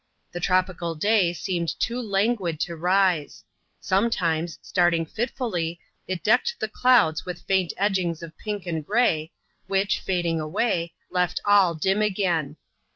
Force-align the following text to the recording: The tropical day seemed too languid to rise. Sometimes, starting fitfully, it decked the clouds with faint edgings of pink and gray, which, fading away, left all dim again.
The 0.31 0.39
tropical 0.39 0.95
day 0.95 1.31
seemed 1.31 1.79
too 1.79 2.01
languid 2.01 2.59
to 2.61 2.75
rise. 2.75 3.43
Sometimes, 3.79 4.57
starting 4.59 5.05
fitfully, 5.05 5.79
it 6.07 6.23
decked 6.23 6.59
the 6.59 6.67
clouds 6.67 7.23
with 7.23 7.45
faint 7.45 7.71
edgings 7.77 8.23
of 8.23 8.35
pink 8.35 8.65
and 8.65 8.83
gray, 8.83 9.31
which, 9.67 9.99
fading 9.99 10.39
away, 10.39 10.93
left 11.11 11.39
all 11.45 11.75
dim 11.75 12.01
again. 12.01 12.57